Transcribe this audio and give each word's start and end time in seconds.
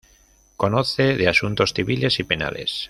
Conoce 0.57 1.15
de 1.15 1.27
asuntos 1.27 1.73
civiles 1.75 2.19
y 2.19 2.23
penales. 2.23 2.71